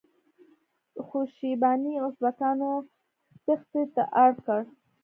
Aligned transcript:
خو 1.05 1.19
شیباني 1.35 1.93
ازبکانو 2.07 2.71
تیښتې 3.43 3.83
ته 3.93 4.03
اړ 4.23 4.31
کړ. 4.45 4.61